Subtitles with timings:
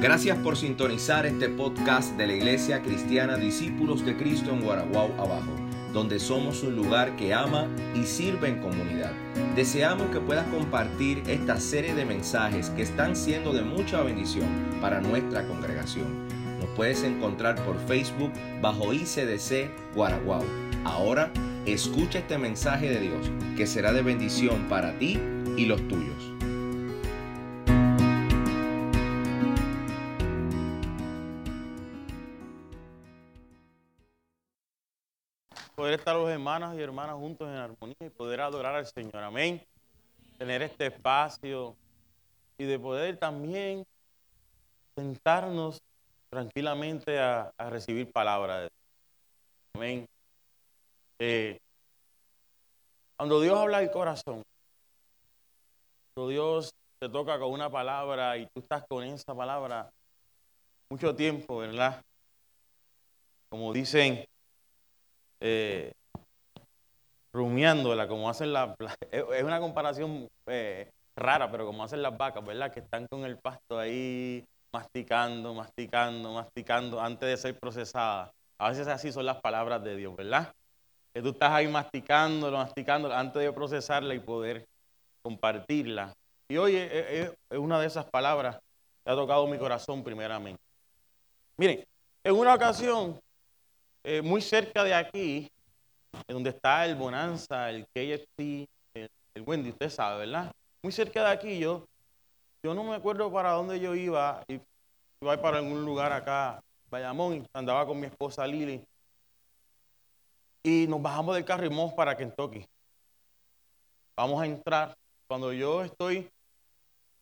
[0.00, 5.52] Gracias por sintonizar este podcast de la Iglesia Cristiana Discípulos de Cristo en Guaraguao Abajo,
[5.92, 9.12] donde somos un lugar que ama y sirve en comunidad.
[9.54, 14.48] Deseamos que puedas compartir esta serie de mensajes que están siendo de mucha bendición
[14.80, 16.06] para nuestra congregación.
[16.60, 18.32] Nos puedes encontrar por Facebook
[18.62, 20.44] bajo ICDC Guaraguao.
[20.84, 21.30] Ahora,
[21.66, 25.20] escucha este mensaje de Dios que será de bendición para ti
[25.58, 26.29] y los tuyos.
[35.94, 39.22] Estar los hermanos y hermanas juntos en armonía y poder adorar al Señor.
[39.22, 39.64] Amén.
[40.38, 41.76] Tener este espacio
[42.58, 43.84] y de poder también
[44.96, 45.80] sentarnos
[46.30, 48.72] tranquilamente a, a recibir palabra de Dios.
[49.74, 50.06] Amén.
[51.18, 51.58] Eh,
[53.16, 54.42] cuando Dios habla al corazón,
[56.14, 59.90] cuando Dios te toca con una palabra y tú estás con esa palabra
[60.90, 62.02] mucho tiempo, ¿verdad?
[63.48, 64.24] Como dicen,
[65.40, 65.92] eh,
[67.32, 68.76] rumiándola, como hacen las...
[69.10, 72.72] Es una comparación eh, rara, pero como hacen las vacas, ¿verdad?
[72.72, 78.30] Que están con el pasto ahí masticando, masticando, masticando antes de ser procesadas.
[78.58, 80.52] A veces así son las palabras de Dios, ¿verdad?
[81.12, 84.66] Que tú estás ahí masticándolo, masticándolo antes de procesarla y poder
[85.22, 86.14] compartirla.
[86.48, 88.58] Y hoy es, una de esas palabras
[89.04, 90.60] que ha tocado mi corazón primeramente.
[91.56, 91.84] Miren,
[92.24, 93.20] en una ocasión
[94.02, 95.50] eh, muy cerca de aquí,
[96.26, 100.52] en donde está el Bonanza, el KFC, el, Wendy, usted sabe, ¿verdad?
[100.82, 101.86] Muy cerca de aquí, yo,
[102.62, 107.86] yo no me acuerdo para dónde yo iba, iba para algún lugar acá, Bayamón, andaba
[107.86, 108.82] con mi esposa Lili,
[110.62, 112.66] y nos bajamos del carro y vamos para Kentucky.
[114.16, 114.94] Vamos a entrar.
[115.26, 116.28] Cuando yo estoy,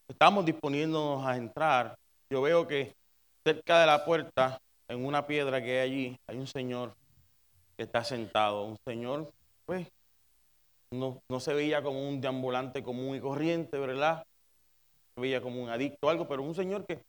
[0.08, 1.96] estamos disponiéndonos a entrar,
[2.30, 2.94] yo veo que
[3.44, 6.94] cerca de la puerta en una piedra que hay allí, hay un señor
[7.76, 8.64] que está sentado.
[8.64, 9.30] Un señor,
[9.66, 9.86] pues,
[10.90, 14.24] no, se veía como un deambulante común y corriente, ¿verdad?
[15.14, 17.02] Se veía como un adicto o algo, pero un señor que,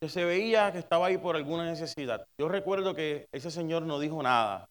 [0.00, 2.24] que se veía que estaba ahí por alguna necesidad.
[2.38, 4.66] Yo recuerdo que ese señor no dijo nada.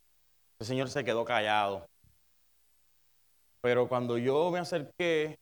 [0.60, 1.86] Ese señor se quedó callado.
[3.62, 5.38] Pero cuando yo me acerqué,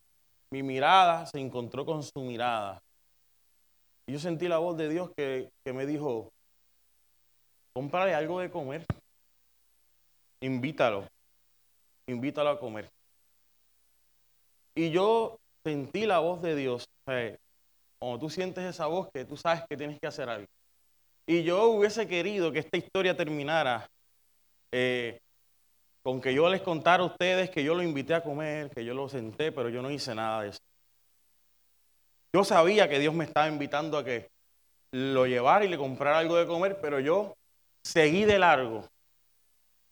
[0.52, 2.82] mi mirada se encontró con su mirada.
[4.08, 6.32] Y yo sentí la voz de Dios que, que me dijo,
[7.78, 8.84] cómprale algo de comer.
[10.42, 11.08] Invítalo.
[12.08, 12.90] Invítalo a comer.
[14.74, 16.90] Y yo sentí la voz de Dios.
[18.00, 20.48] Cuando tú sientes esa voz que tú sabes que tienes que hacer algo.
[21.28, 23.88] Y yo hubiese querido que esta historia terminara
[24.72, 25.20] eh,
[26.02, 28.96] con que yo les contara a ustedes que yo lo invité a comer, que yo
[28.96, 30.60] lo senté, pero yo no hice nada de eso.
[32.34, 34.32] Yo sabía que Dios me estaba invitando a que
[34.92, 37.36] lo llevara y le comprara algo de comer, pero yo
[37.88, 38.86] seguí de largo.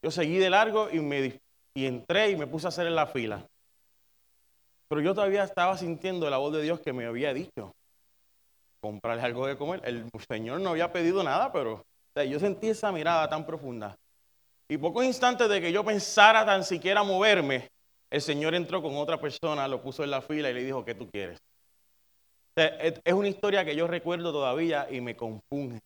[0.01, 1.39] Yo seguí de largo y, me,
[1.73, 3.47] y entré y me puse a hacer en la fila.
[4.87, 7.73] Pero yo todavía estaba sintiendo la voz de Dios que me había dicho,
[8.81, 9.81] comprarle algo de comer.
[9.83, 11.83] El Señor no había pedido nada, pero
[12.15, 13.95] yo sentí esa mirada tan profunda.
[14.67, 17.69] Y pocos instantes de que yo pensara tan siquiera moverme,
[18.11, 20.93] el Señor entró con otra persona, lo puso en la fila y le dijo, ¿qué
[20.95, 21.39] tú quieres?
[22.57, 25.81] es una historia que yo recuerdo todavía y me compunge,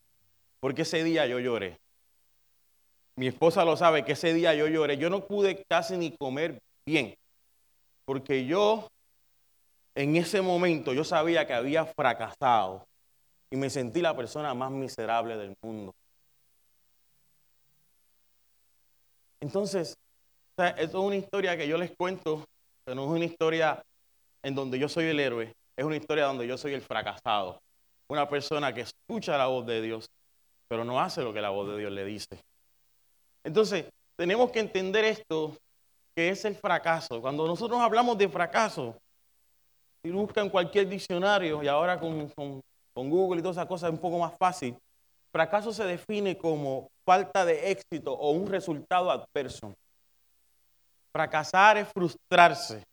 [0.59, 1.80] porque ese día yo lloré
[3.19, 4.96] mi esposa lo sabe, que ese día yo lloré.
[4.96, 7.13] Yo no pude casi ni comer bien,
[8.06, 8.88] porque yo
[9.94, 12.88] en ese momento yo sabía que había fracasado
[13.52, 15.94] y me sentí la persona más miserable del mundo.
[19.41, 19.97] Entonces,
[20.78, 22.46] esto es una historia que yo les cuento,
[22.86, 23.81] pero no es una historia
[24.44, 27.59] en donde yo soy el héroe, es una historia donde yo soy el fracasado.
[28.07, 30.06] Una persona que escucha la voz de Dios,
[30.69, 32.40] pero no hace lo que la voz de Dios le dice.
[33.44, 33.85] Entonces,
[34.16, 35.55] tenemos que entender esto,
[36.16, 37.22] que es el fracaso.
[37.22, 38.95] Cuando nosotros hablamos de fracaso,
[40.03, 42.29] si buscan cualquier diccionario, y ahora con,
[42.95, 44.77] Google y todas esas cosas es un poco más fácil,
[45.31, 49.74] fracaso se define como falta de éxito o un resultado adverso.
[51.13, 52.83] Fracasar es frustrarse,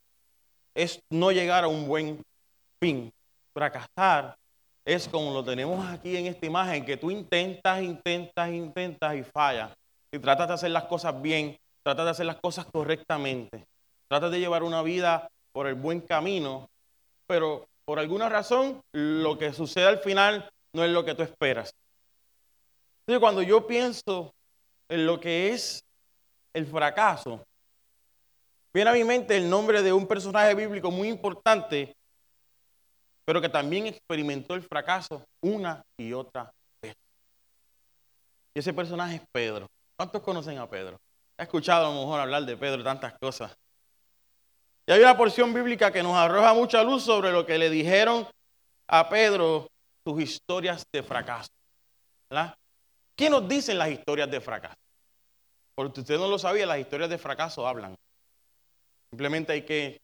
[0.73, 2.23] es no llegar a un buen
[2.79, 3.11] fin.
[3.53, 4.35] Fracasar
[4.85, 9.71] es como lo tenemos aquí en esta imagen, que tú intentas, intentas, intentas y fallas.
[10.19, 13.65] Tratas de hacer las cosas bien, tratas de hacer las cosas correctamente,
[14.07, 16.69] tratas de llevar una vida por el buen camino,
[17.27, 21.71] pero por alguna razón lo que sucede al final no es lo que tú esperas.
[23.01, 24.33] Entonces cuando yo pienso
[24.89, 25.83] en lo que es
[26.53, 27.43] el fracaso,
[28.73, 31.97] viene a mi mente el nombre de un personaje bíblico muy importante
[33.27, 36.49] pero que también experimentó el fracaso una y otra
[36.81, 36.95] vez.
[38.55, 39.67] Y ese personaje es Pedro.
[39.97, 41.01] ¿Cuántos conocen a Pedro?
[41.37, 43.57] He escuchado a lo mejor hablar de Pedro tantas cosas.
[44.85, 48.27] Y hay una porción bíblica que nos arroja mucha luz sobre lo que le dijeron
[48.87, 49.67] a Pedro
[50.05, 51.49] sus historias de fracaso.
[52.29, 52.55] ¿verdad?
[53.15, 54.77] ¿Qué nos dicen las historias de fracaso?
[55.73, 57.95] Porque usted no lo sabía, las historias de fracaso hablan.
[59.09, 59.99] Simplemente hay que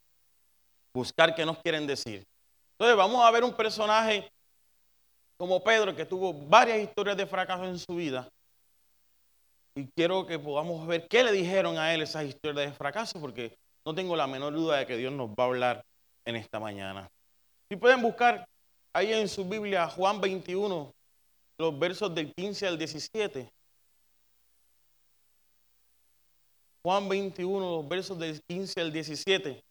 [0.93, 2.23] buscar qué nos quieren decir.
[2.71, 4.27] Entonces vamos a ver un personaje
[5.37, 8.27] como Pedro que tuvo varias historias de fracaso en su vida.
[9.83, 13.57] Y quiero que podamos ver qué le dijeron a él esas historias de fracaso, porque
[13.85, 15.85] no tengo la menor duda de que Dios nos va a hablar
[16.23, 17.11] en esta mañana.
[17.67, 18.47] Si pueden buscar
[18.93, 20.89] ahí en su Biblia Juan 21,
[21.57, 23.51] los versos del 15 al 17.
[26.81, 29.61] Juan 21, los versos del 15 al 17.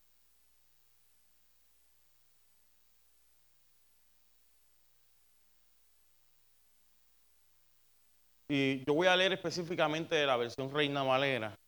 [8.55, 11.59] Y yo voy a leer específicamente de la versión Reina Valera,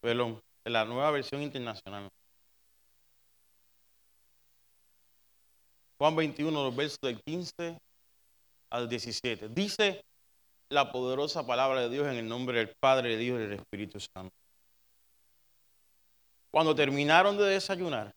[0.00, 2.08] perdón, de la nueva versión internacional.
[5.98, 7.78] Juan 21, los versos del 15
[8.70, 9.50] al 17.
[9.50, 10.04] Dice
[10.68, 14.00] la poderosa palabra de Dios en el nombre del Padre, del Hijo y del Espíritu
[14.00, 14.34] Santo.
[16.50, 18.12] Cuando terminaron de desayunar,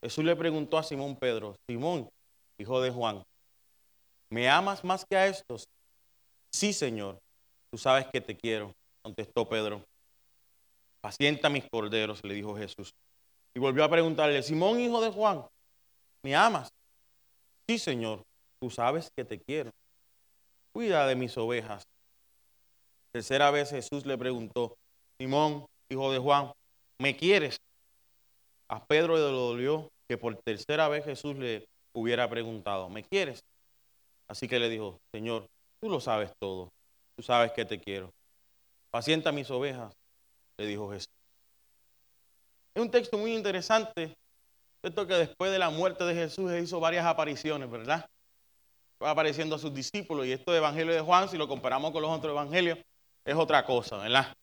[0.00, 2.08] Jesús le preguntó a Simón Pedro, Simón,
[2.56, 3.24] hijo de Juan,
[4.30, 5.66] ¿me amas más que a estos?
[6.52, 7.18] Sí, Señor,
[7.70, 8.72] tú sabes que te quiero,
[9.02, 9.84] contestó Pedro.
[11.00, 12.92] Pacienta mis corderos, le dijo Jesús.
[13.54, 15.44] Y volvió a preguntarle, Simón, hijo de Juan,
[16.22, 16.68] ¿me amas?
[17.68, 18.22] Sí, Señor,
[18.60, 19.70] tú sabes que te quiero.
[20.72, 21.82] Cuida de mis ovejas.
[23.12, 24.76] Tercera vez Jesús le preguntó,
[25.20, 26.52] Simón, hijo de Juan,
[26.98, 27.56] ¿me quieres?
[28.68, 33.40] A Pedro le dolió que por tercera vez Jesús le hubiera preguntado, ¿me quieres?
[34.28, 35.46] Así que le dijo, Señor,
[35.82, 36.70] tú lo sabes todo,
[37.16, 38.12] tú sabes que te quiero.
[38.90, 39.92] Pacienta mis ovejas,
[40.56, 41.08] le dijo Jesús.
[42.74, 44.14] Es un texto muy interesante
[44.82, 48.04] esto que después de la muerte de Jesús hizo varias apariciones, ¿verdad?
[49.02, 50.26] Va apareciendo a sus discípulos.
[50.26, 52.78] Y esto de Evangelio de Juan, si lo comparamos con los otros evangelios,
[53.24, 54.34] es otra cosa, ¿verdad?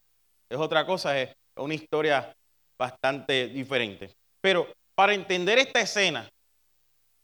[0.50, 2.34] Es otra cosa, es una historia
[2.78, 4.14] bastante diferente.
[4.40, 6.30] Pero para entender esta escena,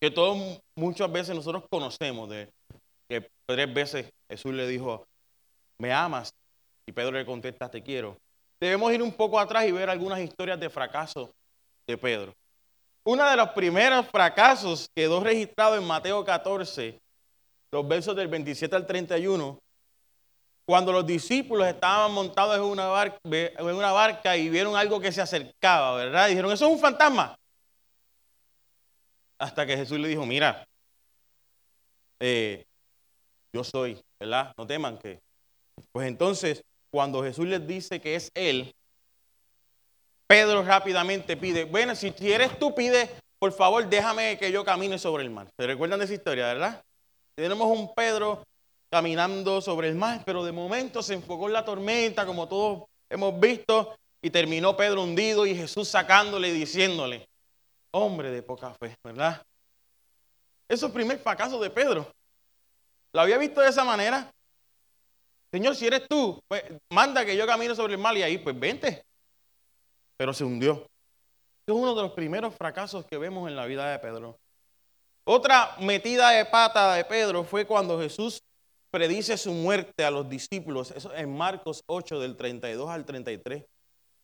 [0.02, 2.50] que todos muchas veces nosotros conocemos, de
[3.48, 5.06] tres veces Jesús le dijo,
[5.78, 6.32] me amas,
[6.88, 8.18] y Pedro le contesta, te quiero.
[8.60, 11.32] Debemos ir un poco atrás y ver algunas historias de fracaso
[11.88, 12.34] de Pedro.
[13.04, 17.00] Uno de los primeros fracasos quedó registrado en Mateo 14,
[17.72, 19.60] los versos del 27 al 31,
[20.66, 25.12] cuando los discípulos estaban montados en una, barca, en una barca y vieron algo que
[25.12, 26.28] se acercaba, ¿verdad?
[26.28, 27.38] dijeron, eso es un fantasma.
[29.38, 30.66] Hasta que Jesús le dijo, mira,
[32.20, 32.66] eh,
[33.56, 34.54] yo soy, ¿verdad?
[34.58, 35.22] No teman que.
[35.94, 36.62] Pues entonces,
[36.92, 38.76] cuando Jesús les dice que es Él,
[40.28, 43.10] Pedro rápidamente pide, bueno, si eres tú, pide,
[43.40, 45.48] por favor, déjame que yo camine sobre el mar.
[45.58, 46.84] ¿Se recuerdan de esa historia, verdad?
[47.36, 48.44] Tenemos un Pedro
[48.90, 53.40] caminando sobre el mar, pero de momento se enfocó en la tormenta, como todos hemos
[53.40, 57.26] visto, y terminó Pedro hundido y Jesús sacándole y diciéndole,
[57.92, 59.42] hombre de poca fe, ¿verdad?
[60.68, 62.12] Eso es el primer fracaso de Pedro.
[63.16, 64.30] ¿Lo había visto de esa manera?
[65.52, 68.60] Señor, si eres tú, pues manda que yo camine sobre el mar y ahí, pues
[68.60, 69.06] vente
[70.18, 70.88] pero se hundió.
[71.68, 74.38] Es uno de los primeros fracasos que vemos en la vida de Pedro.
[75.24, 78.42] Otra metida de pata de Pedro fue cuando Jesús
[78.92, 83.66] predice su muerte a los discípulos, eso en Marcos 8 del 32 al 33.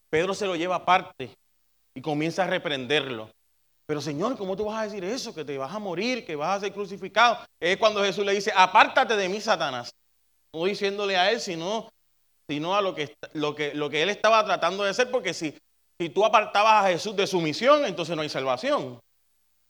[0.10, 1.36] Pedro se lo lleva aparte
[1.94, 3.30] y comienza a reprenderlo.
[3.92, 5.36] Pero Señor, ¿cómo tú vas a decir eso?
[5.36, 7.40] Que te vas a morir, que vas a ser crucificado.
[7.60, 9.92] Es cuando Jesús le dice, apártate de mí, Satanás.
[10.56, 11.90] No diciéndole a él, sino,
[12.48, 15.54] sino a lo que, lo, que, lo que él estaba tratando de hacer, porque si
[16.00, 19.00] si tú apartabas a Jesús de su misión, entonces no hay salvación.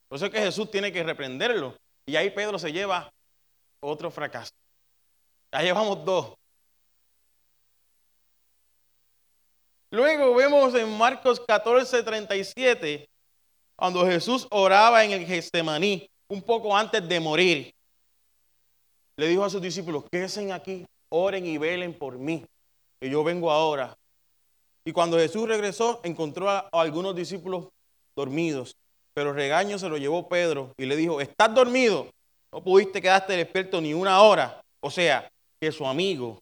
[0.08, 1.76] Por eso es que Jesús tiene que reprenderlo.
[2.06, 3.12] Y ahí Pedro se lleva
[3.82, 4.52] otro fracaso.
[5.52, 6.36] Ya llevamos dos.
[9.90, 13.10] Luego vemos en Marcos 14, 37,
[13.82, 17.74] cuando Jesús oraba en el Getsemaní, un poco antes de morir.
[19.18, 22.46] Le dijo a sus discípulos, quédense aquí, oren y velen por mí,
[23.00, 23.98] que yo vengo ahora.
[24.86, 27.70] Y cuando Jesús regresó, encontró a, algunos discípulos
[28.16, 28.76] dormidos,
[29.16, 32.08] pero el regaño se lo llevó Pedro y le dijo, estás dormido,
[32.52, 34.62] no pudiste quedarte despierto ni una hora.
[34.80, 35.28] O sea,
[35.60, 36.40] que su amigo,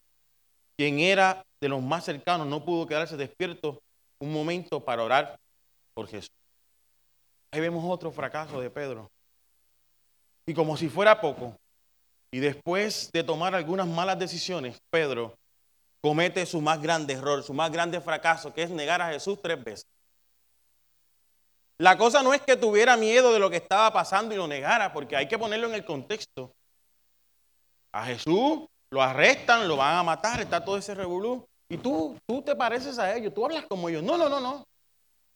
[0.76, 3.80] quien era de los más cercanos, no pudo quedarse despierto
[4.18, 5.40] un momento para orar
[5.94, 6.39] por Jesús.
[7.52, 9.10] Ahí vemos otro fracaso de Pedro.
[10.46, 11.56] Y como si fuera poco,
[12.32, 15.34] y después de tomar algunas malas decisiones, Pedro
[16.00, 19.62] comete su más grande error, su más grande fracaso, que es negar a Jesús tres
[19.62, 19.86] veces.
[21.78, 24.92] La cosa no es que tuviera miedo de lo que estaba pasando y lo negara,
[24.92, 26.52] porque hay que ponerlo en el contexto.
[27.92, 31.46] A Jesús lo arrestan, lo van a matar, está todo ese revolú.
[31.68, 34.02] Y tú, tú te pareces a ellos, tú hablas como ellos.
[34.02, 34.66] No, no, no, no.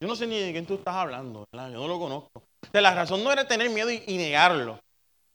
[0.01, 2.43] Yo no sé ni de quién tú estás hablando, yo no lo conozco.
[2.73, 4.81] La razón no era tener miedo y, negarlo.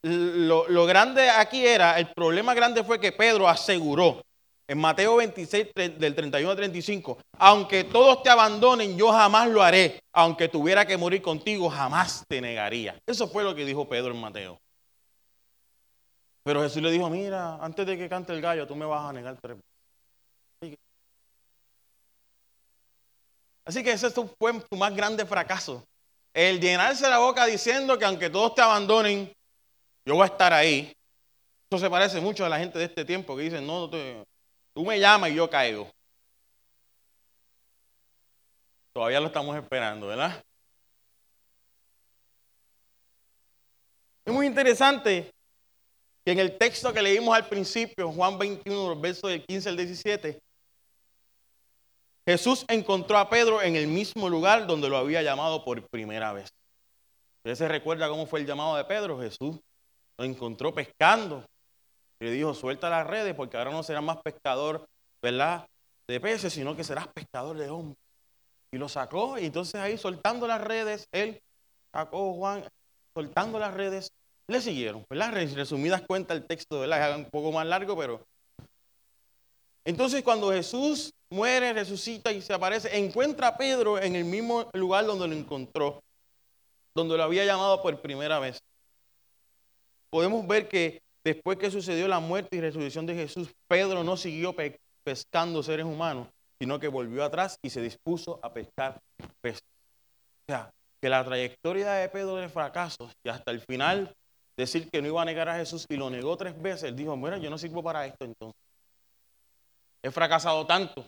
[0.01, 4.22] Lo, lo, grande aquí era, el problema grande fue que Pedro aseguró
[4.70, 10.00] en Mateo 26, del 31 al 35, aunque todos te abandonen, yo jamás lo haré.
[10.13, 12.96] Aunque tuviera que morir contigo, jamás te negaría.
[13.08, 14.60] Eso fue lo que dijo Pedro en Mateo.
[16.44, 19.13] Pero Jesús le dijo, mira, antes de que cante el gallo, tú me vas a
[19.13, 19.68] negar tres veces.
[23.69, 25.85] Así que ese fue tu más grande fracaso.
[26.33, 29.31] El llenarse la boca diciendo que aunque todos te abandonen,
[30.03, 30.91] yo voy a estar ahí.
[31.69, 34.99] Eso se parece mucho a la gente de este tiempo que dicen, no, Tú me
[34.99, 35.88] llamas y yo caigo.
[38.91, 40.43] Todavía lo estamos esperando, ¿verdad?
[44.25, 45.29] Es muy interesante
[46.25, 50.39] que en el texto que leímos al principio, Juan 21, versos del 15 al 17,
[52.29, 56.48] Jesús encontró a Pedro en el mismo lugar donde lo había llamado por primera vez.
[57.38, 59.19] ¿Usted se recuerda cómo fue el llamado de Pedro?
[59.19, 59.59] Jesús
[60.15, 61.43] lo encontró pescando.
[62.19, 64.88] Y le dijo, suelta las redes porque ahora no serás más pescador,
[65.24, 65.65] ¿verdad?
[66.07, 67.98] De peces, sino que serás pescador de hombres.
[68.71, 71.41] Y lo sacó y entonces ahí soltando las redes, él
[71.91, 72.63] sacó Juan,
[73.15, 74.12] soltando las redes,
[74.45, 75.33] le siguieron, ¿verdad?
[75.55, 77.09] Resumidas cuentas el texto, ¿verdad?
[77.09, 78.24] Es un poco más largo, pero...
[79.83, 85.05] Entonces cuando Jesús muere, resucita y se aparece, encuentra a Pedro en el mismo lugar
[85.05, 86.01] donde lo encontró,
[86.95, 88.59] donde lo había llamado por primera vez.
[90.09, 94.55] Podemos ver que después que sucedió la muerte y resurrección de Jesús, Pedro no siguió
[95.03, 96.27] pescando seres humanos,
[96.59, 99.00] sino que volvió atrás y se dispuso a pescar
[99.41, 99.63] peces.
[100.48, 104.13] O sea, que la trayectoria de Pedro de fracaso y hasta el final
[104.57, 107.15] decir que no iba a negar a Jesús y lo negó tres veces, él dijo,
[107.15, 108.59] bueno, yo no sirvo para esto entonces.
[110.01, 111.05] He fracasado tanto,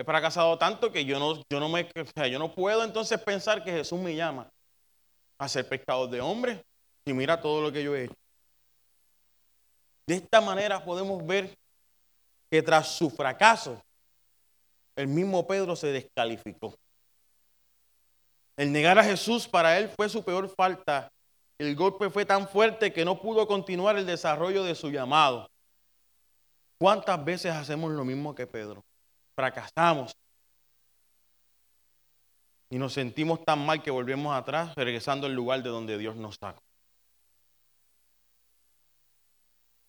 [0.00, 1.86] he fracasado tanto que yo no, yo no, me,
[2.30, 4.50] yo no puedo entonces pensar que Jesús me llama
[5.38, 6.58] a ser pescador de hombres
[7.04, 8.14] y mira todo lo que yo he hecho.
[10.06, 11.54] De esta manera podemos ver
[12.50, 13.80] que tras su fracaso,
[14.96, 16.74] el mismo Pedro se descalificó.
[18.56, 21.10] El negar a Jesús para él fue su peor falta.
[21.58, 25.50] El golpe fue tan fuerte que no pudo continuar el desarrollo de su llamado.
[26.78, 28.82] ¿Cuántas veces hacemos lo mismo que Pedro?
[29.40, 30.14] Fracasamos.
[32.68, 36.36] Y nos sentimos tan mal que volvemos atrás, regresando al lugar de donde Dios nos
[36.36, 36.62] sacó.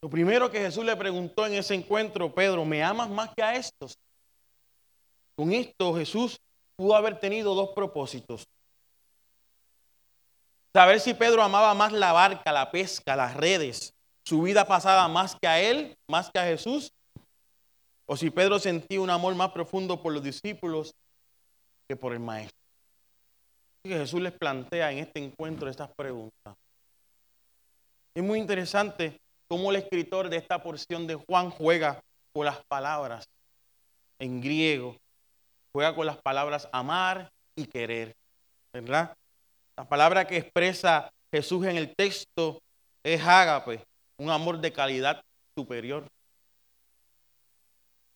[0.02, 3.56] Lo primero que Jesús le preguntó en ese encuentro, Pedro, ¿me amas más que a
[3.56, 3.98] estos?
[5.36, 6.40] Con esto Jesús
[6.78, 8.48] pudo haber tenido dos propósitos.
[10.74, 13.94] Saber si Pedro amaba más la barca, la pesca, las redes,
[14.24, 16.94] su vida pasada más que a él, más que a Jesús,
[18.12, 20.94] o si Pedro sentía un amor más profundo por los discípulos
[21.88, 22.58] que por el maestro.
[23.84, 26.58] que Jesús les plantea en este encuentro estas preguntas.
[28.14, 32.02] Es muy interesante cómo el escritor de esta porción de Juan juega
[32.34, 33.24] con las palabras
[34.20, 34.98] en griego,
[35.72, 38.14] juega con las palabras amar y querer,
[38.74, 39.16] ¿verdad?
[39.78, 42.60] La palabra que expresa Jesús en el texto
[43.06, 43.86] es ágape,
[44.18, 45.24] un amor de calidad
[45.56, 46.04] superior.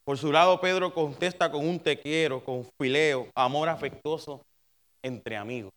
[0.05, 4.41] Por su lado, Pedro contesta con un te quiero, con fileo, amor afectuoso
[5.03, 5.71] entre amigos.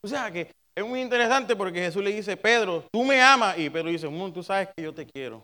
[0.00, 3.58] O sea que es muy interesante porque Jesús le dice, Pedro, tú me amas.
[3.58, 5.42] Y Pedro dice, tú sabes que yo te quiero.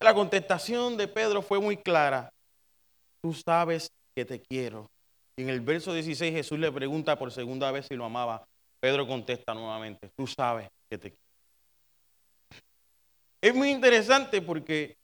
[0.00, 2.30] La contestación de Pedro fue muy clara.
[3.20, 4.86] Tú sabes que te quiero.
[5.36, 8.44] Y en el verso 16 Jesús le pregunta por segunda vez si lo amaba.
[8.80, 11.24] Pedro contesta nuevamente, tú sabes que te quiero.
[13.40, 14.94] Es muy interesante porque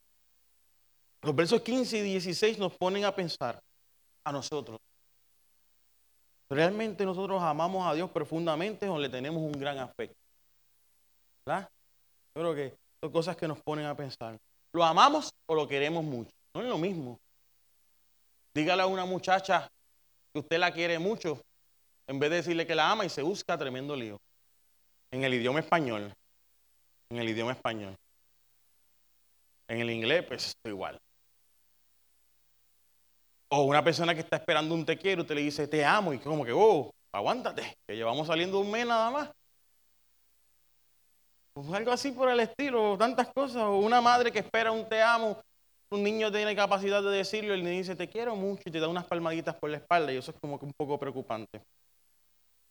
[1.21, 3.59] los versos 15 y 16 nos ponen a pensar
[4.23, 4.79] a nosotros
[6.51, 10.17] ¿Realmente nosotros amamos a Dios profundamente o le tenemos un gran afecto?
[11.45, 11.69] ¿Verdad?
[12.35, 14.37] Yo creo que son cosas que nos ponen a pensar.
[14.73, 16.29] ¿Lo amamos o lo queremos mucho?
[16.53, 17.17] No es lo mismo.
[18.53, 19.69] Dígale a una muchacha
[20.33, 21.41] que usted la quiere mucho,
[22.05, 24.17] en vez de decirle que la ama y se busca tremendo lío.
[25.09, 26.13] En el idioma español.
[27.11, 27.95] En el idioma español.
[29.69, 30.99] En el inglés, pues igual.
[33.53, 36.19] O una persona que está esperando un te quiero, usted le dice te amo y
[36.19, 39.29] como que, oh, aguántate, que llevamos saliendo un mes nada más.
[41.53, 43.63] O algo así por el estilo, tantas cosas.
[43.63, 45.41] O una madre que espera un te amo,
[45.89, 48.87] un niño tiene capacidad de decirlo, el niño dice te quiero mucho y te da
[48.87, 51.61] unas palmaditas por la espalda y eso es como que un poco preocupante.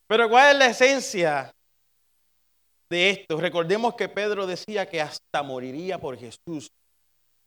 [0.06, 1.52] Pero ¿cuál es la esencia
[2.88, 3.38] de esto?
[3.38, 6.70] Recordemos que Pedro decía que hasta moriría por Jesús.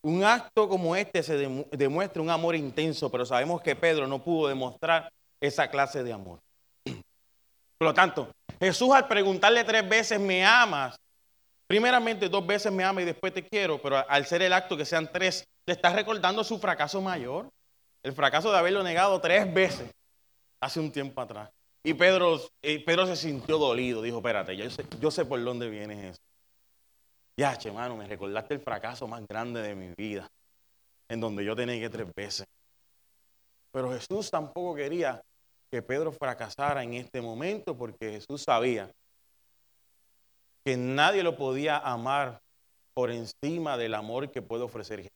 [0.04, 1.38] Un acto como este se
[1.72, 6.40] demuestra un amor intenso, pero sabemos que Pedro no pudo demostrar esa clase de amor.
[6.86, 8.30] Por lo tanto,
[8.60, 10.96] Jesús al preguntarle tres veces, ¿me amas?
[11.68, 14.86] Primeramente dos veces me ama y después te quiero, pero al ser el acto que
[14.86, 17.50] sean tres, le está recordando su fracaso mayor,
[18.04, 19.90] el fracaso de haberlo negado tres veces
[20.60, 21.50] hace un tiempo atrás.
[21.86, 26.10] Y Pedro, eh, se sintió dolido, dijo, espérate, yo sé, yo sé por dónde viene
[26.10, 26.20] eso.
[27.36, 30.30] Ya, che, hermano, me recordaste el fracaso más grande de mi vida,
[31.10, 32.46] en donde yo tenía que tres veces.
[33.72, 35.20] Pero Jesús tampoco quería
[35.72, 38.92] que Pedro fracasara en este momento porque Jesús sabía
[40.64, 42.40] que nadie lo podía amar
[42.94, 45.10] por encima del amor que puede ofrecer.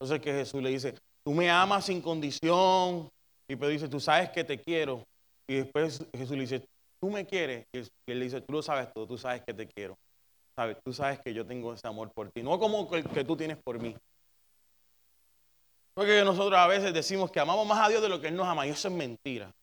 [0.00, 3.10] Entonces que Jesús le dice, tú me amas sin condición.
[3.46, 5.04] Y Pedro dice, tú sabes que te quiero.
[5.46, 6.64] Y después Jesús le dice,
[6.98, 7.66] tú me quieres.
[7.74, 9.98] Y él le dice, tú lo sabes todo, tú sabes que te quiero.
[10.58, 10.76] ¿Sabes?
[10.82, 12.42] Tú sabes que yo tengo ese amor por ti.
[12.42, 13.96] No como el que tú tienes por mí.
[15.94, 18.48] Porque nosotros a veces decimos que amamos más a Dios de lo que Él nos
[18.48, 18.66] ama.
[18.66, 19.54] Y eso es mentira.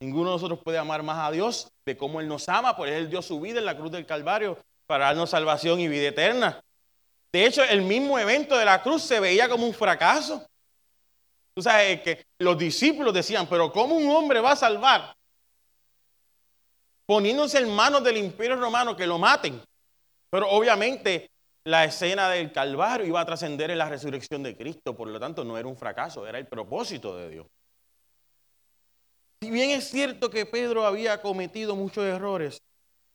[0.00, 3.10] Ninguno de nosotros puede amar más a Dios de cómo Él nos ama, por Él
[3.10, 6.64] dio su vida en la cruz del Calvario para darnos salvación y vida eterna.
[7.30, 10.46] De hecho, el mismo evento de la cruz se veía como un fracaso.
[11.52, 15.14] Tú sabes que los discípulos decían, pero ¿cómo un hombre va a salvar?
[17.04, 19.62] Poniéndose en manos del imperio romano que lo maten.
[20.32, 21.30] Pero obviamente
[21.64, 25.44] la escena del Calvario iba a trascender en la resurrección de Cristo, por lo tanto
[25.44, 27.46] no era un fracaso, era el propósito de Dios.
[29.42, 32.62] Si bien es cierto que Pedro había cometido muchos errores,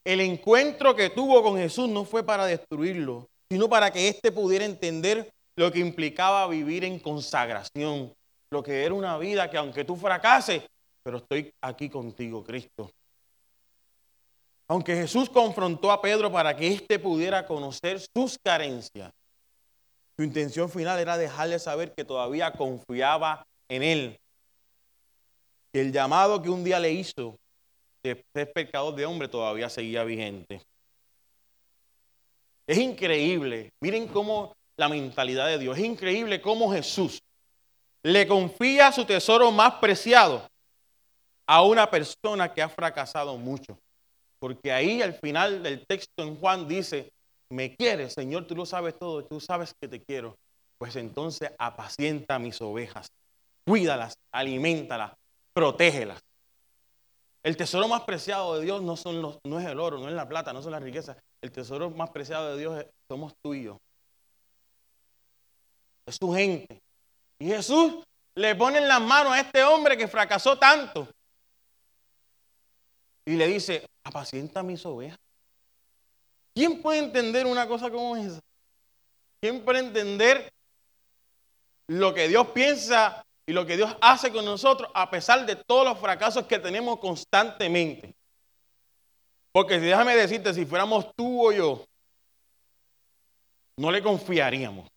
[0.05, 4.65] el encuentro que tuvo con Jesús no fue para destruirlo, sino para que éste pudiera
[4.65, 8.13] entender lo que implicaba vivir en consagración,
[8.51, 10.61] lo que era una vida que aunque tú fracases,
[11.01, 12.91] pero estoy aquí contigo, Cristo.
[14.67, 19.11] Aunque Jesús confrontó a Pedro para que éste pudiera conocer sus carencias,
[20.17, 24.19] su intención final era dejarle saber que todavía confiaba en él
[25.79, 27.37] el llamado que un día le hizo
[28.03, 30.61] de ser pecador de hombre todavía seguía vigente.
[32.65, 37.19] Es increíble, miren cómo la mentalidad de Dios, es increíble cómo Jesús
[38.03, 40.47] le confía su tesoro más preciado
[41.45, 43.77] a una persona que ha fracasado mucho.
[44.39, 47.11] Porque ahí al final del texto en Juan dice,
[47.49, 50.37] me quieres, Señor, tú lo sabes todo, tú sabes que te quiero.
[50.77, 53.07] Pues entonces apacienta mis ovejas,
[53.65, 55.13] cuídalas, aliméntalas,
[55.53, 56.19] protégelas.
[57.41, 60.27] El tesoro más preciado de Dios no, son los, es el oro, no es la
[60.27, 61.17] plata, no son las riquezas.
[61.41, 63.79] El tesoro más preciado de Dios somos tú y yo.
[66.05, 66.81] Es su gente.
[67.39, 68.03] Y Jesús
[68.35, 71.07] le pone en las manos a este hombre que fracasó tanto.
[73.27, 75.19] Y le dice, apacienta mis ovejas.
[76.55, 78.39] ¿Quién puede entender una cosa como esa?
[79.39, 80.51] ¿Quién puede entender
[81.87, 85.85] lo que Dios piensa y lo que Dios hace con nosotros a pesar de todos
[85.85, 88.13] los fracasos que tenemos constantemente.
[89.51, 91.85] Porque déjame decirte, si fuéramos tú o yo,
[93.77, 94.87] no le confiaríamos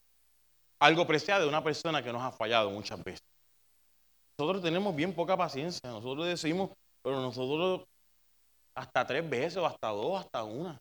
[0.80, 3.22] algo preciado de una persona que nos ha fallado muchas veces.
[4.38, 5.88] Nosotros tenemos bien poca paciencia.
[5.90, 6.70] Nosotros decimos,
[7.02, 7.86] pero nosotros
[8.74, 10.80] hasta tres veces, o hasta dos, hasta una.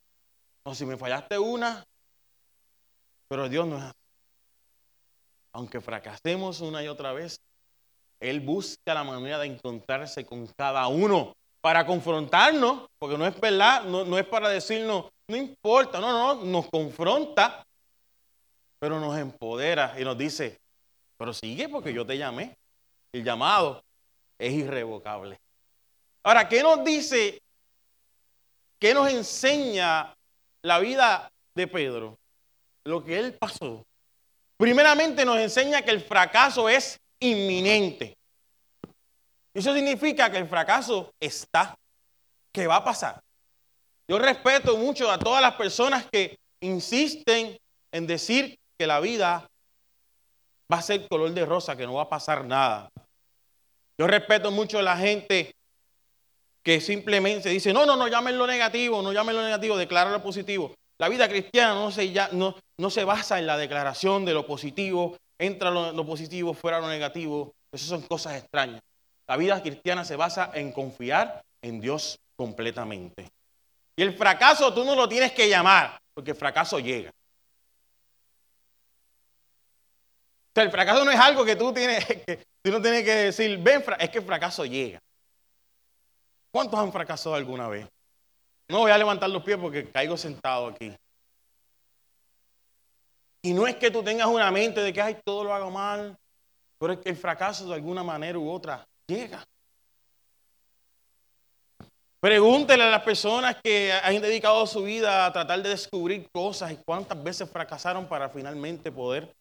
[0.63, 1.83] O si me fallaste una,
[3.27, 3.93] pero Dios no es así.
[5.53, 7.39] Aunque fracasemos una y otra vez,
[8.19, 13.83] él busca la manera de encontrarse con cada uno para confrontarnos, porque no es verdad,
[13.83, 17.63] no, es para decirnos, no importa, no, no, nos confronta,
[18.79, 20.57] pero nos empodera y nos dice,
[21.17, 22.55] pero sigue porque yo te llamé.
[23.11, 23.83] El llamado
[24.37, 25.37] es irrevocable.
[26.23, 27.41] Ahora, ¿qué nos dice?
[28.79, 30.15] ¿Qué nos enseña
[30.61, 32.17] la vida de Pedro?
[32.85, 33.85] Lo que él pasó.
[34.57, 38.17] Primeramente nos enseña que el fracaso es inminente.
[39.53, 41.75] Eso significa que el fracaso está,
[42.53, 43.21] que va a pasar.
[44.07, 47.57] Yo respeto mucho a todas las personas que insisten
[47.91, 49.47] en decir que la vida
[50.71, 52.89] va a ser color de rosa, que no va a pasar nada.
[53.97, 55.53] Yo respeto mucho a la gente
[56.69, 60.21] que simplemente dice, no, no, no llamen lo negativo, no llamen lo negativo, declara lo
[60.21, 60.75] positivo.
[60.99, 64.45] La vida cristiana no se, ya, no, no se basa en la declaración de lo
[64.45, 67.55] positivo, entra lo, positivo, fuera lo negativo.
[67.71, 68.83] Esas son cosas extrañas.
[69.27, 73.27] La vida cristiana se basa en confiar en Dios completamente.
[73.95, 75.97] Y el fracaso tú no lo tienes que llamar.
[76.13, 77.09] Porque el fracaso llega.
[80.49, 83.15] O sea, el fracaso no es algo que tú tienes que, tú no tienes que
[83.15, 84.99] decir, ven, es que el fracaso llega.
[86.51, 87.87] ¿Cuántos han fracasado alguna vez?
[88.67, 90.95] No voy a levantar los pies porque caigo sentado aquí.
[93.41, 96.17] Y no es que tú tengas una mente de que ay, todo lo hago mal,
[96.77, 99.43] pero es que el fracaso de alguna manera u otra llega.
[102.19, 106.77] Pregúntele a las personas que han dedicado su vida a tratar de descubrir cosas y
[106.85, 109.33] cuántas veces fracasaron para finalmente poder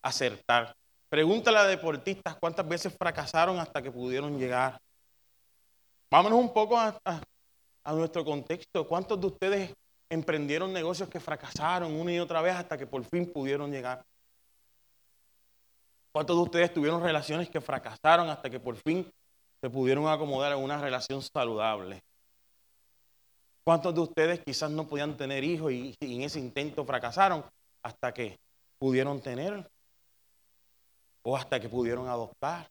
[0.00, 0.74] acertar.
[1.10, 4.80] Pregúntale a deportistas cuántas veces fracasaron hasta que pudieron llegar.
[6.14, 6.96] Vámonos un poco a,
[7.82, 8.86] a nuestro contexto.
[8.86, 9.74] ¿Cuántos de ustedes
[10.08, 14.00] emprendieron negocios que fracasaron una y otra vez hasta que por fin pudieron llegar?
[16.12, 19.10] ¿Cuántos de ustedes tuvieron relaciones que fracasaron hasta que por fin
[19.60, 22.00] se pudieron acomodar en una relación saludable?
[23.64, 27.44] ¿Cuántos de ustedes quizás no podían tener hijos y, en ese intento fracasaron
[27.82, 28.38] hasta que
[28.78, 29.68] pudieron tener?
[31.24, 32.68] ¿O hasta que pudieron adoptar?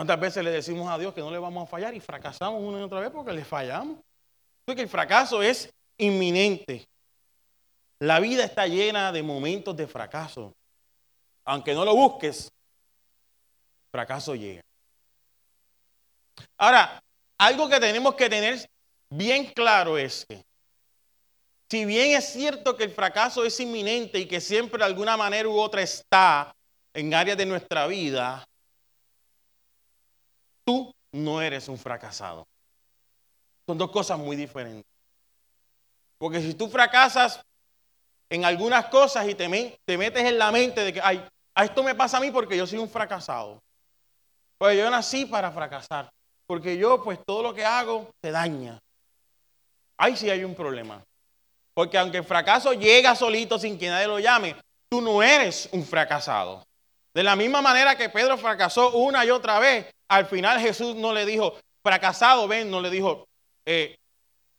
[0.00, 2.80] ¿Cuántas veces le decimos a Dios que no le vamos a fallar y fracasamos una
[2.80, 3.98] y otra vez porque le fallamos?
[4.64, 6.88] Porque el fracaso es inminente.
[7.98, 10.54] La vida está llena de momentos de fracaso.
[11.44, 12.50] Aunque no lo busques,
[13.92, 14.62] fracaso llega.
[16.56, 16.98] Ahora,
[17.36, 18.66] algo que tenemos que tener
[19.10, 20.42] bien claro es que,
[21.70, 25.46] si bien es cierto que el fracaso es inminente y que siempre de alguna manera
[25.46, 26.56] u otra está
[26.94, 28.46] en áreas de nuestra vida,
[30.70, 32.46] tú no eres un fracasado.
[33.66, 34.84] Son dos cosas muy diferentes.
[36.16, 37.40] Porque si tú fracasas
[38.28, 41.96] en algunas cosas y te, metes en la mente de que, ay, a esto me
[41.96, 43.60] pasa a mí porque yo soy un fracasado.
[44.58, 46.08] Pues yo nací para fracasar.
[46.46, 48.78] Porque yo, pues todo lo que hago se daña.
[49.98, 51.02] Ahí sí hay un problema.
[51.74, 54.54] Porque aunque el fracaso llega solito sin que nadie lo llame,
[54.88, 56.62] tú no eres un fracasado.
[57.12, 61.12] De la misma manera que Pedro fracasó una y otra vez, al final Jesús no
[61.12, 63.26] le dijo, fracasado, ven, no le dijo,
[63.66, 63.96] eh,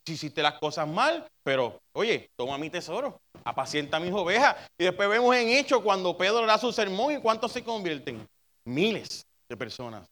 [0.06, 4.56] si hiciste las cosas mal, pero oye, toma mi tesoro, apacienta mis ovejas.
[4.78, 8.26] Y después vemos en hecho cuando Pedro da su sermón y cuántos se convierten.
[8.64, 10.06] Miles de personas.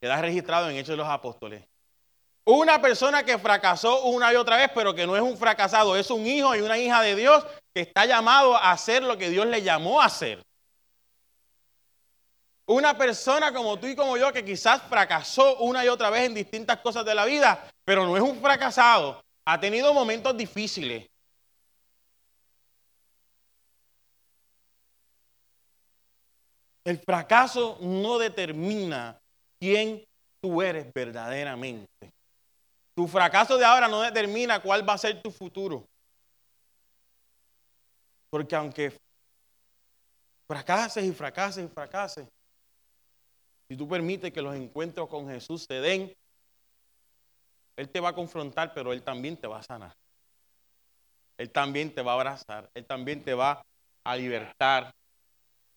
[0.00, 1.64] Queda registrado en Hechos de los Apóstoles.
[2.44, 6.10] Una persona que fracasó una y otra vez, pero que no es un fracasado, es
[6.10, 9.46] un hijo y una hija de Dios que está llamado a hacer lo que Dios
[9.46, 10.44] le llamó a hacer.
[12.66, 16.34] Una persona como tú y como yo que quizás fracasó una y otra vez en
[16.34, 21.06] distintas cosas de la vida, pero no es un fracasado, ha tenido momentos difíciles.
[26.84, 29.16] El fracaso no determina
[29.60, 30.04] quién
[30.40, 32.12] tú eres verdaderamente.
[32.96, 35.84] Tu fracaso de ahora no determina cuál va a ser tu futuro.
[38.30, 38.92] Porque aunque
[40.48, 42.26] fracases y fracases y fracases,
[43.68, 46.14] si tú permites que los encuentros con Jesús se den,
[47.76, 49.94] Él te va a confrontar, pero Él también te va a sanar.
[51.38, 52.70] Él también te va a abrazar.
[52.74, 53.62] Él también te va
[54.04, 54.94] a libertar.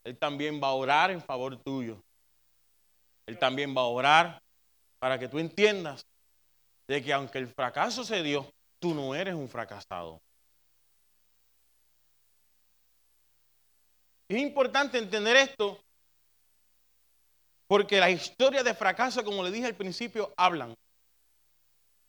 [0.03, 2.01] Él también va a orar en favor tuyo.
[3.25, 4.41] Él también va a orar
[4.99, 6.05] para que tú entiendas
[6.87, 10.21] de que aunque el fracaso se dio, tú no eres un fracasado.
[14.27, 15.79] Es importante entender esto
[17.69, 20.75] porque las historias de fracaso, como le dije al principio, hablan.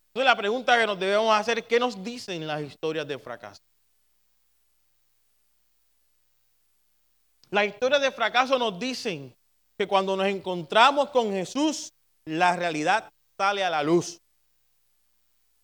[0.06, 3.60] Entonces la pregunta que nos debemos hacer es, ¿qué nos dicen las historias de fracaso?
[7.50, 9.36] Las historias de fracaso nos dicen
[9.76, 11.92] que cuando nos encontramos con Jesús,
[12.24, 14.18] la realidad sale a la luz.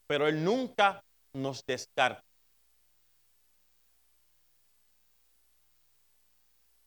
[0.07, 2.26] Pero Él nunca nos descarta.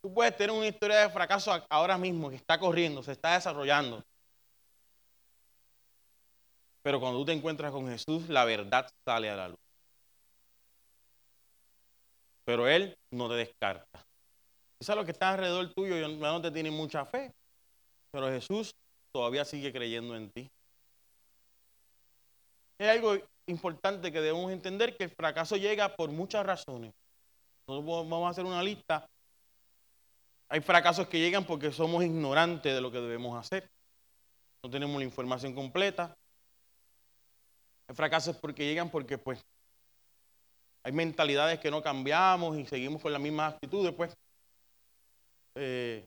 [0.01, 4.03] Tú puedes tener una historia de fracaso ahora mismo que está corriendo, se está desarrollando.
[6.81, 9.59] Pero cuando tú te encuentras con Jesús, la verdad sale a la luz.
[12.45, 14.05] Pero Él no te descarta.
[14.79, 17.33] Quizás los que están alrededor tuyo no te tienen mucha fe,
[18.11, 18.71] pero Jesús
[19.11, 20.49] todavía sigue creyendo en ti.
[22.79, 26.93] Es algo importante que debemos entender que el fracaso llega por muchas razones.
[27.67, 29.05] Nosotros vamos a hacer una lista.
[30.49, 33.69] Hay fracasos que llegan porque somos ignorantes de lo que debemos hacer.
[34.63, 36.17] No tenemos la información completa.
[37.87, 39.39] Hay fracasos porque llegan porque pues
[40.83, 44.15] hay mentalidades que no cambiamos y seguimos con las mismas actitudes, pues
[45.55, 46.05] eh,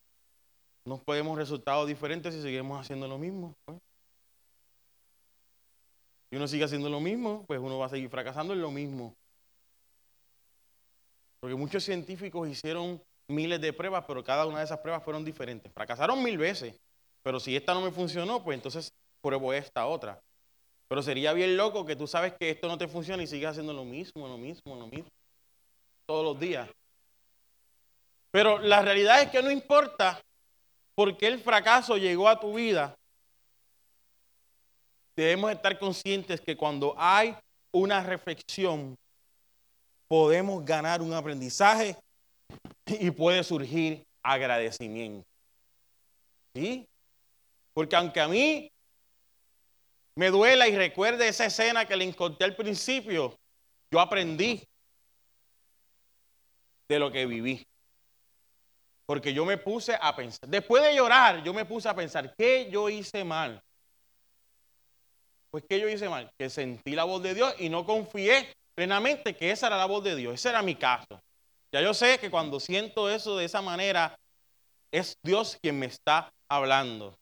[0.84, 3.54] nos podemos resultados diferentes si seguimos haciendo lo mismo.
[6.30, 9.14] y uno sigue haciendo lo mismo, pues uno va a seguir fracasando en lo mismo.
[11.40, 13.00] Porque muchos científicos hicieron
[13.32, 15.72] miles de pruebas, pero cada una de esas pruebas fueron diferentes.
[15.72, 16.76] Fracasaron mil veces,
[17.22, 20.20] pero si esta no me funcionó, pues entonces pruebo esta otra.
[20.88, 23.72] Pero sería bien loco que tú sabes que esto no te funciona y sigues haciendo
[23.72, 25.08] lo mismo, lo mismo, lo mismo,
[26.06, 26.68] todos los días.
[28.30, 30.20] Pero la realidad es que no importa
[30.94, 32.94] por qué el fracaso llegó a tu vida.
[35.16, 37.36] Debemos estar conscientes que cuando hay
[37.72, 38.96] una reflexión,
[40.08, 41.96] podemos ganar un aprendizaje
[43.00, 45.26] y puede surgir agradecimiento.
[46.54, 46.86] ¿Sí?
[47.74, 48.70] Porque aunque a mí
[50.14, 53.34] me duela y recuerde esa escena que le conté al principio,
[53.90, 54.62] yo aprendí
[56.88, 57.64] de lo que viví.
[59.06, 62.68] Porque yo me puse a pensar, después de llorar, yo me puse a pensar, ¿qué
[62.70, 63.62] yo hice mal?
[65.50, 66.30] Pues ¿qué yo hice mal?
[66.38, 70.02] Que sentí la voz de Dios y no confié plenamente que esa era la voz
[70.02, 70.34] de Dios.
[70.34, 71.20] Ese era mi caso.
[71.72, 74.14] Ya yo sé que cuando siento eso de esa manera,
[74.92, 77.14] es Dios quien me está hablando.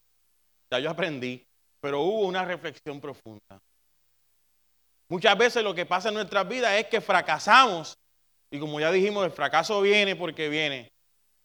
[0.72, 1.44] Ya yo aprendí,
[1.80, 3.60] pero hubo una reflexión profunda.
[5.08, 7.94] Muchas veces lo que pasa en nuestras vidas es que fracasamos.
[8.50, 10.90] Y como ya dijimos, el fracaso viene porque viene.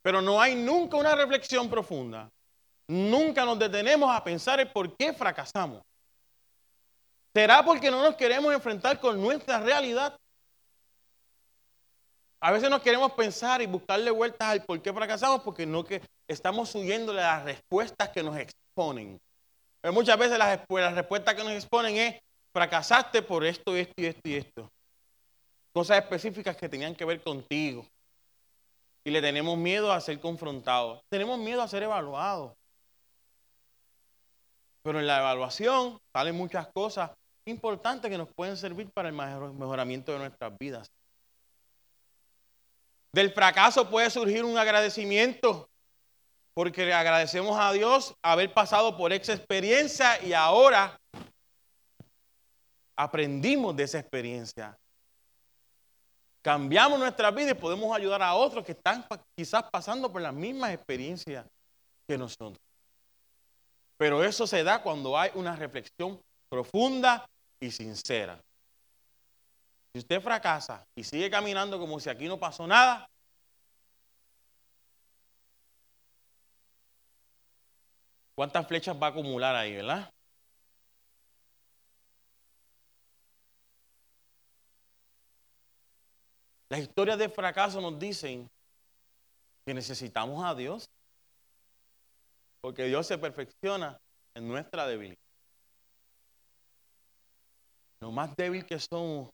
[0.01, 2.29] Pero no hay nunca una reflexión profunda.
[2.87, 5.81] Nunca nos detenemos a pensar el por qué fracasamos.
[7.33, 10.15] ¿Será porque no nos queremos enfrentar con nuestra realidad?
[12.45, 15.99] A veces nos queremos pensar y buscarle vueltas al por qué fracasamos porque no que
[16.27, 19.19] estamos huyendo de las respuestas que nos exponen.
[19.81, 22.19] Pero muchas veces las, las respuestas que nos exponen es
[22.53, 24.71] fracasaste por esto, esto y esto y esto.
[25.73, 27.84] Cosas específicas que tenían que ver contigo.
[29.03, 31.01] Y le tenemos miedo a ser confrontados.
[31.10, 32.53] Tenemos miedo a ser evaluados.
[34.84, 37.10] Pero en la evaluación salen muchas cosas
[37.45, 40.88] importantes que nos pueden servir para el mejoramiento de nuestras vidas.
[43.15, 45.69] Del fracaso puede surgir un agradecimiento,
[46.54, 50.99] porque le agradecemos a Dios haber pasado por esa experiencia y ahora
[52.93, 54.78] aprendimos de esa experiencia.
[56.41, 60.73] Cambiamos nuestra vida y podemos ayudar a otros que están quizás pasando por las mismas
[60.73, 61.45] experiencias
[62.06, 62.60] que nosotros.
[63.95, 67.25] Pero eso se da cuando hay una reflexión profunda
[67.62, 68.38] y sincera.
[69.95, 73.10] Si usted fracasa y sigue caminando como si aquí no pasó nada,
[78.36, 80.13] ¿cuántas flechas va a acumular ahí, verdad?
[86.67, 88.49] Las historias de fracaso nos dicen
[89.65, 90.89] que necesitamos a Dios,
[92.60, 93.97] porque Dios se perfecciona
[94.34, 95.15] en nuestra debilidad.
[98.01, 99.29] Lo más débil que somos,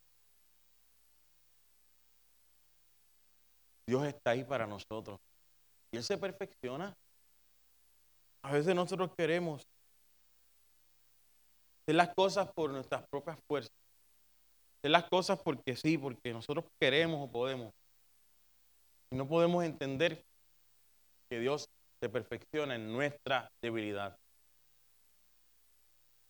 [3.88, 5.20] Dios está ahí para nosotros.
[5.92, 6.94] Y Él se perfecciona.
[8.44, 9.62] A veces nosotros queremos
[11.82, 13.74] hacer las cosas por nuestras propias fuerzas.
[14.80, 17.72] Hacer las cosas porque sí, porque nosotros queremos o podemos.
[19.12, 20.24] Y no podemos entender
[21.30, 21.66] que Dios
[22.02, 24.18] se perfecciona en nuestra debilidad.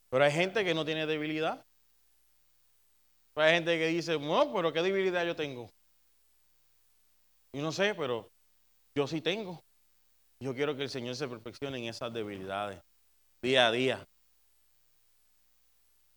[0.10, 1.66] Pero hay gente que no tiene debilidad.
[3.36, 5.70] hay gente que dice, no, pero ¿qué debilidad yo tengo?
[7.54, 8.30] Yo no sé, pero
[8.96, 9.62] yo sí tengo.
[10.40, 12.82] Yo quiero que el Señor se perfeccione en esas debilidades,
[13.42, 14.08] día a día.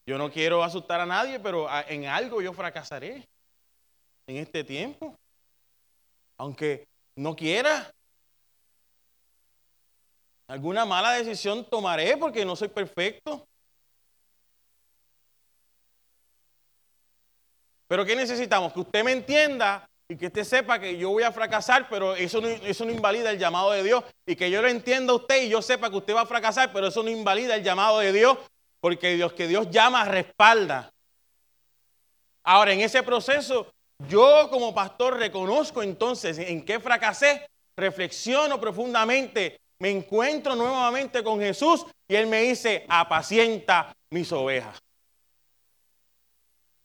[0.07, 3.27] Yo no quiero asustar a nadie, pero en algo yo fracasaré
[4.27, 5.17] en este tiempo.
[6.39, 7.91] Aunque no quiera.
[10.47, 13.47] Alguna mala decisión tomaré porque no soy perfecto.
[17.89, 18.73] Pero ¿qué necesitamos?
[18.73, 22.41] Que usted me entienda y que usted sepa que yo voy a fracasar, pero eso
[22.41, 24.05] no, invalida el llamado de Dios.
[24.27, 26.73] Y que yo lo entienda a usted y yo sepa que usted va a fracasar,
[26.73, 28.37] pero eso no invalida el llamado de Dios,
[28.81, 30.93] porque Dios que Dios llama respalda.
[32.43, 33.73] Ahora, en ese proceso,
[34.07, 41.87] yo como pastor reconozco entonces en qué fracasé, reflexiono profundamente, me encuentro nuevamente con Jesús
[42.07, 44.79] y Él me dice, apacienta mis ovejas.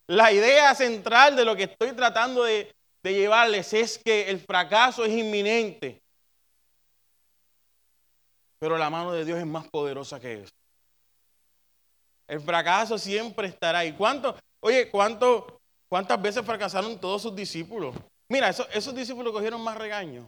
[0.08, 2.74] La idea central de lo que estoy tratando de,
[3.04, 6.02] llevarles es que el fracaso es inminente.
[8.60, 10.52] Pero la mano de Dios es más poderosa que eso.
[12.28, 13.94] El fracaso siempre estará ahí.
[13.94, 17.96] ¿Cuánto, oye, cuánto, cuántas veces fracasaron todos sus discípulos?
[18.28, 20.28] Mira, esos, esos discípulos cogieron más regaños.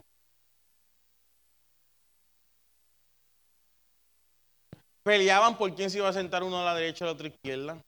[5.04, 7.80] Peleaban por quién se iba a sentar uno a la derecha y la otra izquierda.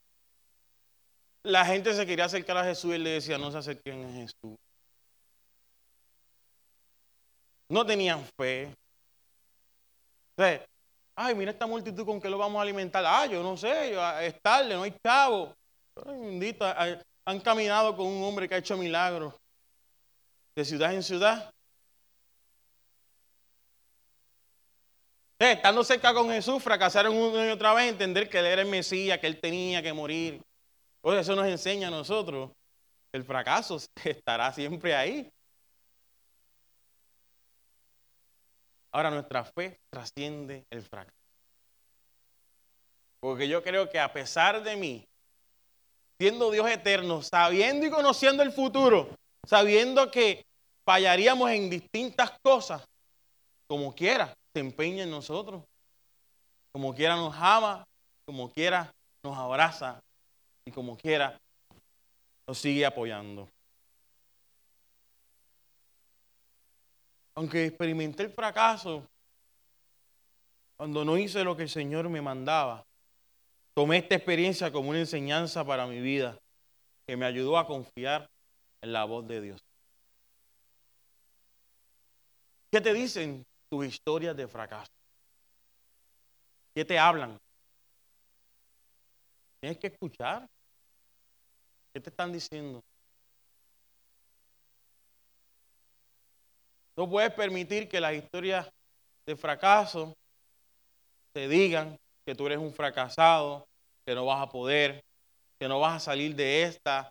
[1.42, 4.12] la gente se quería acercar a Jesús y él le decía, no se acerquen a
[4.12, 4.57] Jesús.
[7.74, 8.72] No tenían fe.
[10.37, 10.64] Entonces,
[11.16, 13.04] ay, mira esta multitud con que lo vamos a alimentar.
[13.04, 15.52] Ah, yo no sé, es tarde, no hay chavo.
[16.06, 19.34] Bendito, han caminado con un hombre que ha hecho milagros
[20.54, 21.50] de ciudad en ciudad.
[25.40, 29.18] estando cerca con Jesús, fracasaron una y otra vez entender que Él era el Mesías,
[29.18, 30.40] que Él tenía que morir.
[31.00, 32.52] Pues eso nos enseña a nosotros.
[33.12, 35.34] El fracaso estará siempre ahí.
[38.94, 41.18] Ahora nuestra fe trasciende el fracaso.
[43.18, 45.04] Porque yo creo que a pesar de mí,
[46.16, 49.09] siendo Dios eterno, sabiendo y conociendo el futuro,
[49.44, 50.46] sabiendo que
[50.85, 52.85] fallaríamos en distintas cosas,
[53.66, 55.64] como quiera, se empeña en nosotros.
[56.70, 57.85] Como quiera nos ama,
[58.24, 59.98] como quiera nos abraza
[60.64, 61.37] y como quiera
[62.46, 63.48] nos sigue apoyando.
[67.37, 69.07] Aunque experimenté el fracaso
[70.77, 72.85] cuando no hice lo que el Señor me mandaba,
[73.75, 76.38] tomé esta experiencia como una enseñanza para mi vida
[77.07, 78.29] que me ayudó a confiar
[78.83, 79.61] en la voz de Dios.
[82.70, 84.90] ¿Qué te dicen tus historias de fracaso?
[86.75, 87.38] ¿Qué te hablan?
[89.61, 90.47] Tienes que escuchar.
[91.92, 92.83] ¿Qué te están diciendo?
[96.96, 98.68] No puedes permitir que las historias
[99.26, 100.14] de fracaso
[101.33, 103.66] te digan que tú eres un fracasado,
[104.07, 105.02] que no vas a poder,
[105.59, 107.11] que no vas a salir de esta,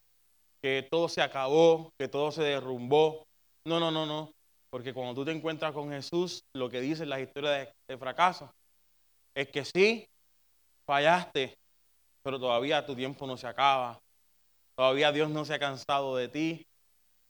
[0.62, 3.26] que todo se acabó, que todo se derrumbó.
[3.66, 4.32] No, no, no, no.
[4.70, 8.50] Porque cuando tú te encuentras con Jesús, lo que dicen las historias de, fracaso
[9.36, 10.06] es que sí,
[10.86, 11.54] fallaste,
[12.24, 14.00] pero todavía tu tiempo no se acaba.
[14.76, 16.66] Todavía Dios no se ha cansado de ti.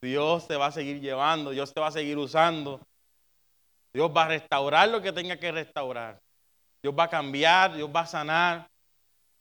[0.04, 2.82] Dios te va a seguir llevando, Dios te va a seguir usando.
[3.94, 6.20] Dios va a restaurar lo que tenga que restaurar.
[6.82, 8.68] Dios va a cambiar, Dios va a sanar.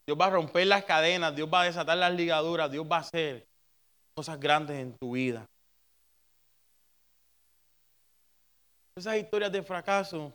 [0.07, 3.01] Dios va a romper las cadenas, Dios va a desatar las ligaduras, Dios va a
[3.01, 3.45] hacer
[4.15, 5.47] cosas grandes en tu vida.
[8.97, 10.33] Esas historias de fracaso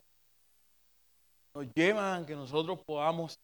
[1.55, 3.35] nos llevan a que nosotros podamos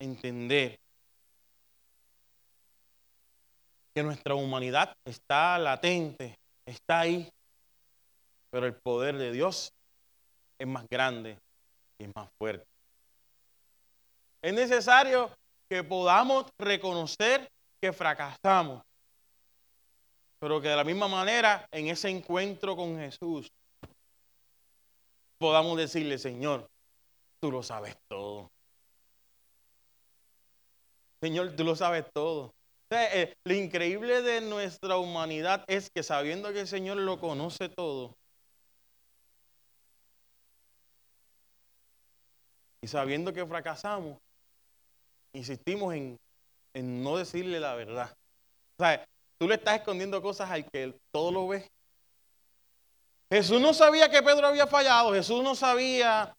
[0.00, 0.76] entender
[3.96, 7.30] que nuestra humanidad está latente, está ahí,
[8.50, 9.72] pero el poder de Dios
[10.58, 11.38] es más grande
[11.98, 12.66] y es más fuerte.
[14.42, 15.30] Es necesario
[15.70, 17.48] que podamos reconocer
[17.80, 18.82] que fracasamos,
[20.40, 23.48] pero que de la misma manera en ese encuentro con Jesús
[25.38, 26.68] podamos decirle, Señor,
[27.40, 28.50] tú lo sabes todo.
[31.22, 32.55] Señor, tú lo sabes todo.
[32.90, 38.14] Eh, lo increíble de nuestra humanidad es que sabiendo que el Señor lo conoce todo,
[42.80, 44.16] y sabiendo que fracasamos,
[45.32, 46.16] insistimos en,
[46.74, 48.16] en no decirle la verdad.
[48.78, 49.04] O sea,
[49.38, 51.68] tú le estás escondiendo cosas al que todo lo ve.
[53.32, 56.32] Jesús no sabía que Pedro había fallado, Jesús no sabía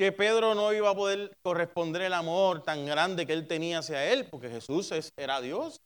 [0.00, 4.10] que Pedro no iba a poder corresponder el amor tan grande que él tenía hacia
[4.10, 5.78] él, porque Jesús era Dios.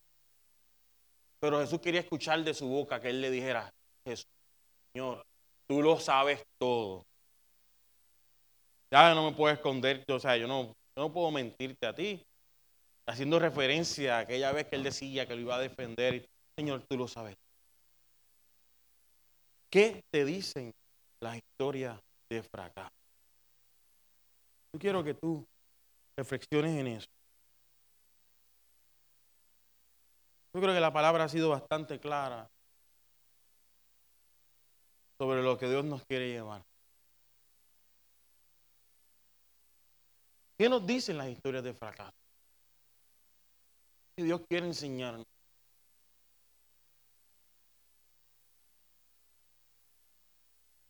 [1.40, 3.74] Pero Jesús quería escuchar de su boca que él le dijera,
[4.06, 4.28] Jesús,
[4.92, 5.26] Señor,
[5.66, 7.04] tú lo sabes todo.
[8.92, 12.22] Ya no me puedo esconder, o sea, yo no, yo no puedo mentirte a ti.
[13.08, 16.24] Haciendo referencia a aquella vez que él decía que lo iba a defender,
[16.56, 17.34] Señor, tú lo sabes.
[19.70, 20.72] ¿Qué te dicen
[21.20, 21.98] las historias
[22.30, 23.03] de fracaso?
[24.74, 25.46] Yo quiero que tú
[26.16, 27.06] reflexiones en eso.
[30.52, 32.50] Yo creo que la palabra ha sido bastante clara
[35.16, 36.64] sobre lo que Dios nos quiere llevar.
[40.58, 42.16] ¿Qué nos dicen las historias de fracaso?
[44.16, 45.26] ¿Qué Dios quiere enseñarnos?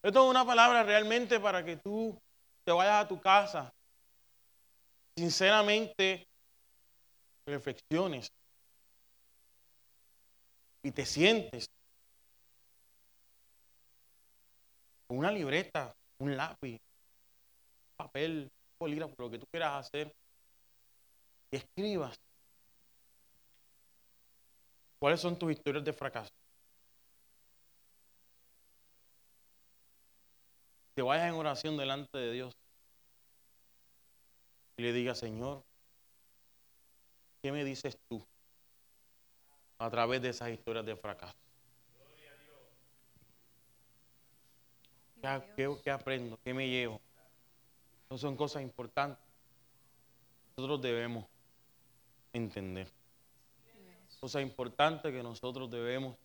[0.03, 2.19] Esto es una palabra realmente para que tú
[2.65, 3.73] te vayas a tu casa,
[5.17, 6.27] sinceramente
[7.47, 8.29] reflexiones
[10.83, 11.67] y te sientes
[15.07, 16.79] con una libreta, un lápiz,
[17.97, 18.51] papel,
[18.81, 20.13] bolígrafo, lo que tú quieras hacer,
[21.51, 22.17] y escribas
[24.99, 26.31] cuáles son tus historias de fracaso.
[30.95, 32.57] Te vayas en oración delante de Dios
[34.77, 35.63] y le digas, Señor,
[37.43, 38.25] ¿qué me dices tú
[39.79, 41.35] a través de esas historias de fracaso.
[45.21, 46.39] ¿Qué, qué- qué aprendo?
[46.45, 47.01] ¿Qué me llevo?
[48.11, 49.23] No son cosas importantes.
[50.57, 51.25] Nosotros debemos
[52.33, 52.89] entender.
[54.21, 56.17] Cosas importantes que nosotros debemos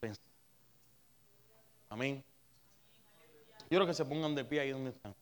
[0.00, 0.24] pensar.
[1.88, 2.24] Amén.
[3.72, 5.14] Yo quiero que se pongan de pie ahí donde están.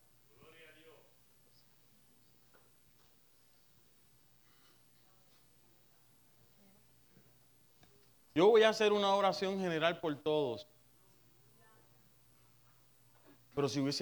[8.35, 10.67] Yo voy a hacer una oración general por todos.
[13.55, 13.89] Pero si hubiese